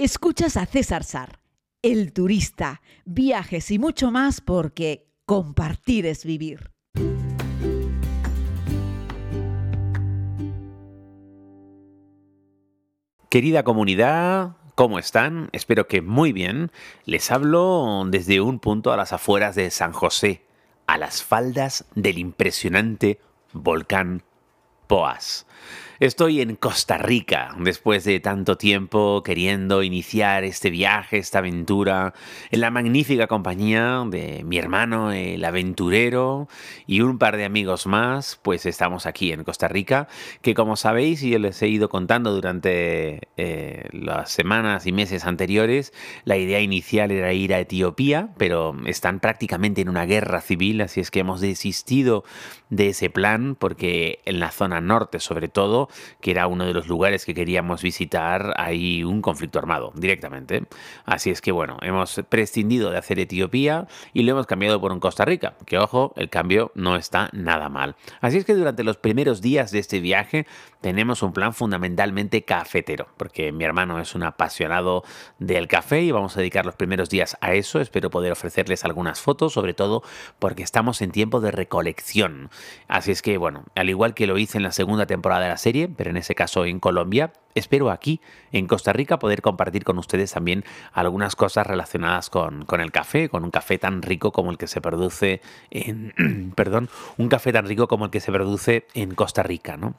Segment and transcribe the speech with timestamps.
[0.00, 1.40] Escuchas a César Sar,
[1.82, 6.70] el turista, viajes y mucho más porque compartir es vivir.
[13.28, 15.48] Querida comunidad, ¿cómo están?
[15.50, 16.70] Espero que muy bien.
[17.04, 20.46] Les hablo desde un punto a las afueras de San José,
[20.86, 23.18] a las faldas del impresionante
[23.52, 24.22] volcán
[24.86, 25.47] Poas.
[26.00, 32.14] Estoy en Costa Rica después de tanto tiempo queriendo iniciar este viaje, esta aventura,
[32.52, 36.46] en la magnífica compañía de mi hermano el aventurero
[36.86, 40.06] y un par de amigos más, pues estamos aquí en Costa Rica,
[40.40, 45.92] que como sabéis y les he ido contando durante eh, las semanas y meses anteriores,
[46.24, 51.00] la idea inicial era ir a Etiopía, pero están prácticamente en una guerra civil, así
[51.00, 52.22] es que hemos desistido
[52.70, 55.88] de ese plan porque en la zona norte sobre todo,
[56.20, 60.64] que era uno de los lugares que queríamos visitar, hay un conflicto armado directamente.
[61.04, 65.00] Así es que bueno, hemos prescindido de hacer Etiopía y lo hemos cambiado por un
[65.00, 67.96] Costa Rica, que ojo, el cambio no está nada mal.
[68.20, 70.46] Así es que durante los primeros días de este viaje
[70.80, 75.02] tenemos un plan fundamentalmente cafetero, porque mi hermano es un apasionado
[75.38, 77.80] del café y vamos a dedicar los primeros días a eso.
[77.80, 80.02] Espero poder ofrecerles algunas fotos, sobre todo
[80.38, 82.50] porque estamos en tiempo de recolección.
[82.86, 85.56] Así es que, bueno, al igual que lo hice en la segunda temporada de la
[85.56, 88.20] serie, pero en ese caso en Colombia, espero aquí
[88.52, 93.28] en Costa Rica poder compartir con ustedes también algunas cosas relacionadas con, con, el café,
[93.28, 97.66] con un café tan rico como el que se produce en, perdón, un café tan
[97.66, 99.94] rico como el que se produce en Costa Rica, ¿no?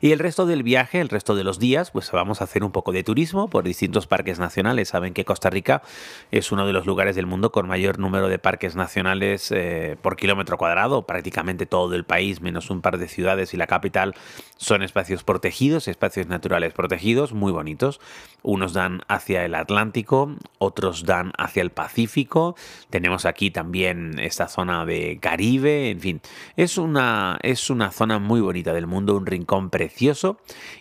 [0.00, 2.72] Y el resto del viaje, el resto de los días, pues vamos a hacer un
[2.72, 4.88] poco de turismo por distintos parques nacionales.
[4.88, 5.82] Saben que Costa Rica
[6.30, 10.16] es uno de los lugares del mundo con mayor número de parques nacionales eh, por
[10.16, 11.06] kilómetro cuadrado.
[11.06, 14.14] Prácticamente todo el país, menos un par de ciudades y la capital,
[14.56, 18.00] son espacios protegidos, espacios naturales protegidos, muy bonitos.
[18.42, 22.56] Unos dan hacia el Atlántico, otros dan hacia el Pacífico.
[22.90, 26.20] Tenemos aquí también esta zona de Caribe, en fin.
[26.56, 30.38] Es una, es una zona muy bonita del mundo, un rincón precioso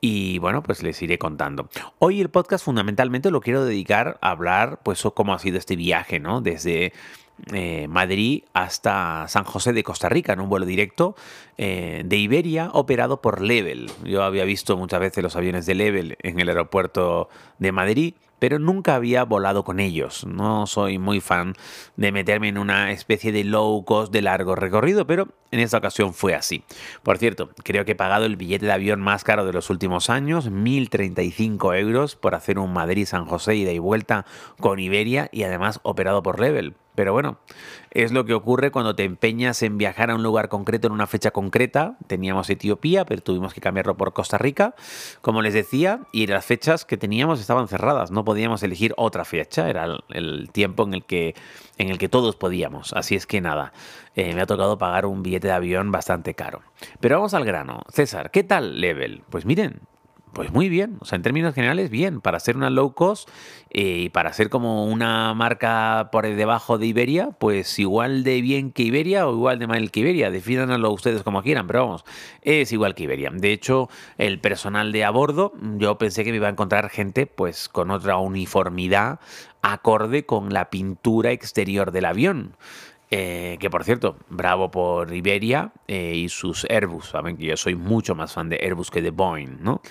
[0.00, 1.68] y bueno, pues les iré contando.
[1.98, 6.20] Hoy el podcast fundamentalmente lo quiero dedicar a hablar pues cómo ha sido este viaje,
[6.20, 6.40] ¿no?
[6.40, 6.92] Desde
[7.52, 11.16] eh, Madrid hasta San José de Costa Rica en un vuelo directo
[11.58, 13.90] eh, de Iberia operado por Level.
[14.04, 18.58] Yo había visto muchas veces los aviones de Level en el aeropuerto de Madrid pero
[18.58, 20.26] nunca había volado con ellos.
[20.26, 21.54] No soy muy fan
[21.94, 26.12] de meterme en una especie de low cost de largo recorrido, pero en esta ocasión
[26.12, 26.64] fue así.
[27.04, 30.10] Por cierto, creo que he pagado el billete de avión más caro de los últimos
[30.10, 34.26] años, 1.035 euros por hacer un Madrid-San José ida y vuelta
[34.58, 36.74] con Iberia y además operado por Level.
[36.94, 37.38] Pero bueno,
[37.90, 41.06] es lo que ocurre cuando te empeñas en viajar a un lugar concreto en una
[41.06, 41.96] fecha concreta.
[42.06, 44.74] Teníamos Etiopía, pero tuvimos que cambiarlo por Costa Rica,
[45.22, 48.10] como les decía, y las fechas que teníamos estaban cerradas.
[48.10, 51.34] No podíamos elegir otra fecha, era el, tiempo en el, que,
[51.78, 52.92] en el que todos podíamos.
[52.92, 53.72] Así es que nada,
[54.14, 56.62] eh, me ha tocado pagar un billete de avión bastante caro.
[57.00, 57.82] Pero vamos al grano.
[57.88, 59.22] César, ¿qué tal Level?
[59.30, 59.80] Pues miren,
[60.32, 63.28] pues muy bien, o sea, en términos generales, bien, para ser una low cost
[63.70, 68.72] eh, y para ser como una marca por debajo de Iberia, pues igual de bien
[68.72, 72.04] que Iberia o igual de mal que Iberia, defínanlo ustedes como quieran, pero vamos,
[72.42, 73.30] es igual que Iberia.
[73.32, 73.88] De hecho,
[74.18, 77.90] el personal de a bordo, yo pensé que me iba a encontrar gente pues con
[77.90, 79.20] otra uniformidad
[79.62, 82.56] acorde con la pintura exterior del avión.
[83.14, 87.10] Eh, que por cierto, bravo por Iberia eh, y sus Airbus.
[87.10, 89.82] Saben que yo soy mucho más fan de Airbus que de Boeing, ¿no?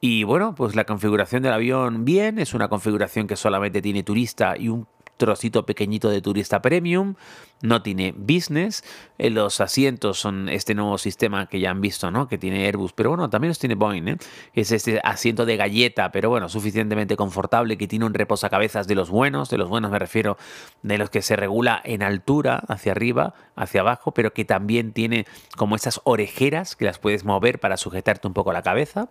[0.00, 4.56] Y bueno, pues la configuración del avión bien, es una configuración que solamente tiene turista
[4.56, 7.14] y un trocito pequeñito de turista premium,
[7.62, 8.84] no tiene business,
[9.18, 12.28] eh, los asientos son este nuevo sistema que ya han visto, ¿no?
[12.28, 14.16] Que tiene Airbus, pero bueno, también los tiene Boeing, ¿eh?
[14.54, 19.08] Es este asiento de galleta, pero bueno, suficientemente confortable, que tiene un reposacabezas de los
[19.08, 20.36] buenos, de los buenos me refiero,
[20.82, 25.26] de los que se regula en altura, hacia arriba, hacia abajo, pero que también tiene
[25.56, 29.08] como esas orejeras que las puedes mover para sujetarte un poco la cabeza.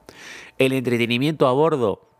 [0.58, 2.15] El entretenimiento a bordo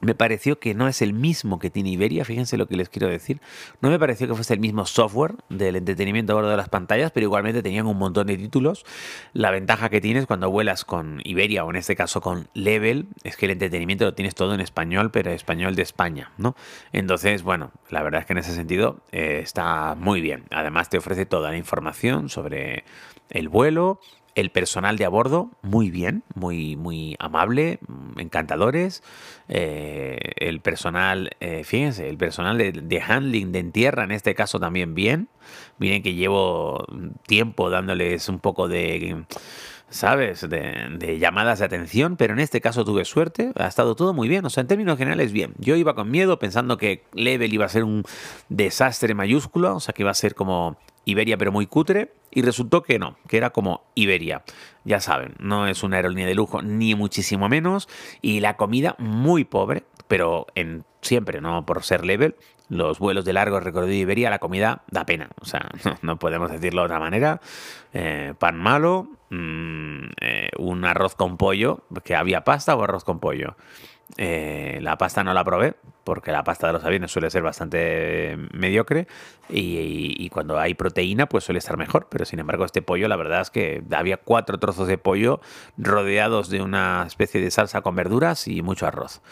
[0.00, 3.08] me pareció que no es el mismo que tiene Iberia, fíjense lo que les quiero
[3.08, 3.40] decir.
[3.80, 7.12] No me pareció que fuese el mismo software del entretenimiento a bordo de las pantallas,
[7.12, 8.84] pero igualmente tenían un montón de títulos.
[9.32, 13.36] La ventaja que tienes cuando vuelas con Iberia o en este caso con Level es
[13.36, 16.56] que el entretenimiento lo tienes todo en español, pero español de España, ¿no?
[16.92, 20.44] Entonces, bueno, la verdad es que en ese sentido eh, está muy bien.
[20.50, 22.84] Además te ofrece toda la información sobre
[23.30, 24.00] el vuelo,
[24.36, 27.80] el personal de a bordo, muy bien, muy, muy amable,
[28.18, 29.02] encantadores.
[29.48, 34.60] Eh, el personal, eh, fíjense, el personal de, handling de en tierra, en este caso
[34.60, 35.28] también bien.
[35.78, 36.84] Miren que llevo
[37.26, 39.24] tiempo dándoles un poco de
[39.88, 40.46] ¿sabes?
[40.48, 44.44] De, llamadas de atención, pero en este caso tuve suerte, ha estado todo muy bien,
[44.44, 45.54] o sea, en términos generales bien.
[45.58, 48.02] Yo iba con miedo pensando que Level iba a ser un
[48.50, 52.82] desastre mayúsculo, o sea, que iba a ser como Iberia pero muy cutre, y resultó
[52.82, 54.42] que no, que era como Iberia.
[54.84, 57.88] Ya saben, no es una aerolínea de lujo, ni muchísimo menos,
[58.20, 62.36] y la comida muy pobre, pero en siempre, no por ser Level,
[62.68, 65.28] los vuelos de largo recorrido de Iberia, la comida da pena.
[65.40, 65.70] O sea,
[66.02, 67.40] no, podemos decirlo de otra manera.
[67.92, 73.20] Eh, pan malo, mm, eh, un arroz con pollo, que había pasta o arroz con
[73.20, 73.56] pollo.
[74.18, 75.74] Eh, la pasta no la probé,
[76.04, 79.08] porque la pasta de los aviones suele ser bastante mediocre
[79.48, 83.40] y, cuando hay proteína pues suele estar mejor, pero sin embargo este pollo la verdad
[83.40, 85.40] es que había cuatro trozos de pollo
[85.76, 89.22] rodeados de una especie de salsa con verduras y mucho arroz.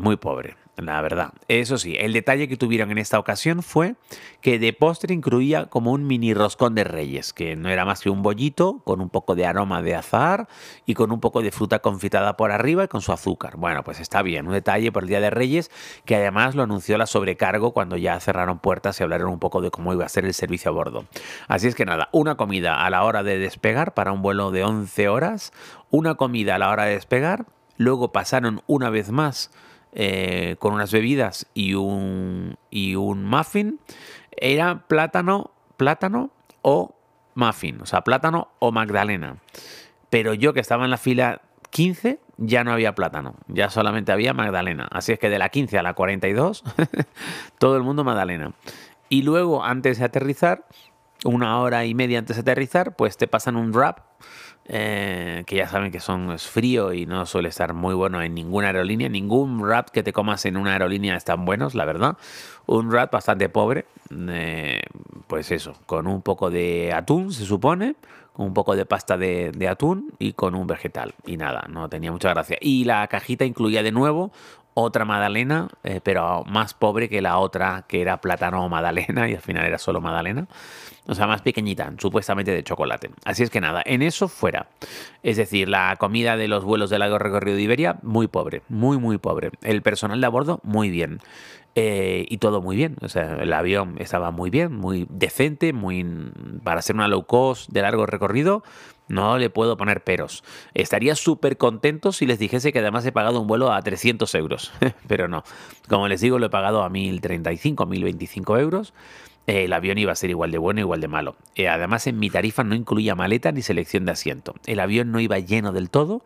[0.00, 1.32] muy pobre la verdad.
[1.48, 3.94] Eso sí, el detalle que tuvieron en esta ocasión fue
[4.40, 8.10] que de postre incluía como un mini roscón de reyes, que no era más que
[8.10, 10.48] un bollito con un poco de aroma de azar
[10.84, 13.56] y con un poco de fruta confitada por arriba y con su azúcar.
[13.56, 15.70] Bueno, pues está bien, un detalle por el Día de Reyes
[16.04, 19.70] que además lo anunció la sobrecargo cuando ya cerraron puertas y hablaron un poco de
[19.70, 21.04] cómo iba a ser el servicio a bordo.
[21.46, 24.64] Así es que nada, una comida a la hora de despegar para un vuelo de
[24.64, 25.52] 11 horas,
[25.90, 27.46] una comida a la hora de despegar,
[27.76, 29.50] luego pasaron una vez más
[29.94, 33.80] eh, con unas bebidas y un, y un muffin,
[34.36, 36.30] era plátano, plátano
[36.62, 36.96] o
[37.34, 39.38] muffin, o sea, plátano o magdalena.
[40.10, 44.32] Pero yo que estaba en la fila 15 ya no había plátano, ya solamente había
[44.34, 44.88] magdalena.
[44.90, 46.64] Así es que de la 15 a la 42,
[47.58, 48.52] todo el mundo magdalena.
[49.08, 50.66] Y luego, antes de aterrizar,
[51.24, 53.98] una hora y media antes de aterrizar, pues te pasan un wrap
[54.66, 58.34] eh, que ya saben que son es frío y no suele estar muy bueno en
[58.34, 59.08] ninguna aerolínea.
[59.08, 62.16] Ningún wrap que te comas en una aerolínea están buenos, la verdad.
[62.66, 64.80] Un wrap bastante pobre, eh,
[65.26, 67.96] pues eso, con un poco de atún, se supone,
[68.32, 71.14] con un poco de pasta de, atún y con un vegetal.
[71.26, 72.56] Y nada, no tenía mucha gracia.
[72.60, 74.32] Y la cajita incluía de nuevo
[74.74, 79.34] otra magdalena, eh, pero más pobre que la otra, que era plátano o magdalena, y
[79.34, 80.46] al final era solo magdalena
[81.06, 83.10] o sea, más pequeñita, supuestamente de chocolate.
[83.24, 84.68] Así es que nada, en eso fuera.
[85.22, 88.98] Es decir, la comida de los vuelos de largo recorrido de Iberia, muy pobre, muy,
[88.98, 89.50] muy pobre.
[89.62, 91.20] El personal de a bordo, muy bien.
[91.76, 92.96] Eh, y todo muy bien.
[93.14, 96.06] El avión estaba muy bien, muy decente, muy
[96.62, 98.62] para ser una low cost de largo recorrido.
[99.08, 100.44] No le puedo poner peros.
[100.72, 104.72] Estaría súper contento si les dijese que además he pagado un vuelo a 300 euros.
[105.08, 105.42] Pero no.
[105.88, 108.94] Como les digo, lo he pagado a 1035, 1025 euros
[109.46, 111.36] el avión iba a ser igual de bueno, igual de malo.
[111.54, 114.54] Eh, además, en mi tarifa no incluía maleta ni selección de asiento.
[114.66, 116.22] El avión no iba lleno del todo,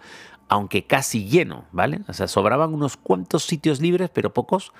[0.48, 2.00] aunque casi lleno, ¿vale?
[2.08, 4.72] O sea, sobraban unos cuantos sitios libres, pero pocos.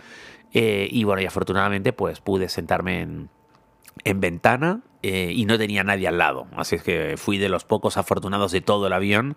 [0.54, 3.28] Eh, y bueno, y afortunadamente, pues pude sentarme en,
[4.04, 6.48] en ventana eh, y no tenía nadie al lado.
[6.56, 9.36] Así es que fui de los pocos afortunados de todo el avión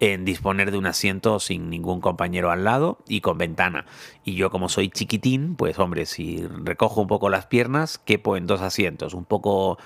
[0.00, 3.84] en disponer de un asiento sin ningún compañero al lado y con ventana.
[4.24, 8.46] Y yo como soy chiquitín, pues hombre, si recojo un poco las piernas, quepo en
[8.46, 9.14] dos asientos.
[9.14, 9.78] Un poco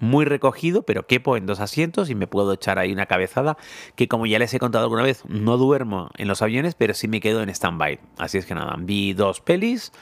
[0.00, 3.58] muy recogido, pero quepo en dos asientos y me puedo echar ahí una cabezada
[3.94, 7.06] que como ya les he contado alguna vez, no duermo en los aviones, pero sí
[7.06, 8.00] me quedo en stand-by.
[8.18, 9.92] Así es que nada, vi dos pelis,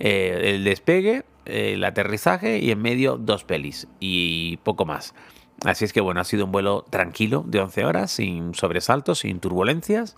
[0.00, 5.14] eh, el despegue el aterrizaje y en medio dos pelis y poco más.
[5.64, 9.40] Así es que bueno, ha sido un vuelo tranquilo de 11 horas, sin sobresaltos, sin
[9.40, 10.16] turbulencias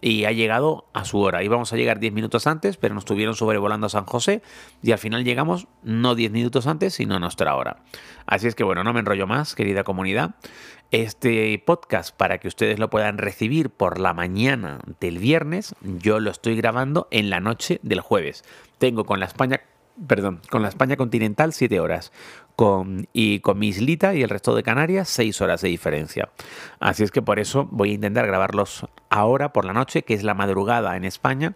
[0.00, 1.42] y ha llegado a su hora.
[1.42, 4.42] Íbamos a llegar 10 minutos antes, pero nos estuvieron sobrevolando a San José
[4.82, 7.82] y al final llegamos no 10 minutos antes, sino a nuestra hora.
[8.26, 10.36] Así es que bueno, no me enrollo más, querida comunidad.
[10.90, 16.30] Este podcast, para que ustedes lo puedan recibir por la mañana del viernes, yo lo
[16.30, 18.44] estoy grabando en la noche del jueves.
[18.78, 19.60] Tengo con la España
[20.06, 22.12] perdón, con la España continental 7 horas.
[22.56, 26.30] Con, y con mi islita y el resto de Canarias 6 horas de diferencia.
[26.80, 30.24] Así es que por eso voy a intentar grabarlos ahora por la noche, que es
[30.24, 31.54] la madrugada en España,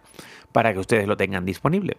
[0.53, 1.97] para que ustedes lo tengan disponible.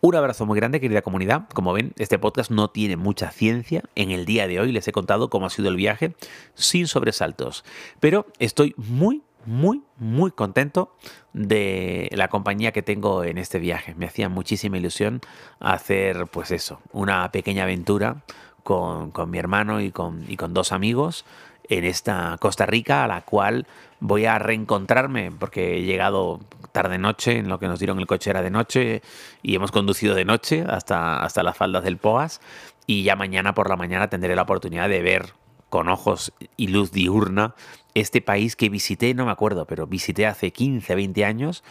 [0.00, 1.46] Un abrazo muy grande, querida comunidad.
[1.54, 3.84] Como ven, este podcast no tiene mucha ciencia.
[3.94, 6.16] En el día de hoy les he contado cómo ha sido el viaje
[6.54, 7.64] sin sobresaltos.
[8.00, 10.94] Pero estoy muy, muy, muy contento
[11.32, 13.94] de la compañía que tengo en este viaje.
[13.94, 15.20] Me hacía muchísima ilusión
[15.58, 18.22] hacer, pues eso, una pequeña aventura
[18.62, 21.24] con, mi hermano y con, y con dos amigos
[21.68, 23.66] en esta Costa Rica a la cual
[24.00, 26.40] voy a reencontrarme porque he llegado
[26.72, 29.02] tarde noche, en lo que nos dieron el coche era de noche
[29.42, 32.40] y hemos conducido de noche hasta, hasta las faldas del Poas
[32.86, 35.32] y ya mañana por la mañana tendré la oportunidad de ver
[35.70, 37.54] con ojos y luz diurna
[37.94, 41.64] este país que visité, no me acuerdo, pero visité hace 15, 20 años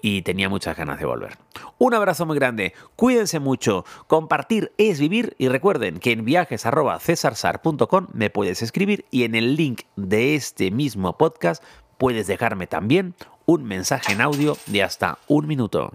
[0.00, 1.36] y tenía muchas ganas de volver.
[1.78, 8.30] Un abrazo muy grande, cuídense mucho, compartir es vivir y recuerden que en viajes.cesarsar.com me
[8.30, 11.62] puedes escribir y en el link de este mismo podcast
[11.98, 13.14] puedes dejarme también
[13.46, 15.92] un mensaje en audio de hasta un minuto.